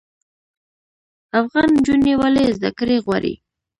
افغان 1.41 1.67
نجونې 1.77 2.13
ولې 2.21 2.45
زده 2.57 2.69
کړې 2.79 2.97
غواړي؟ 3.05 3.33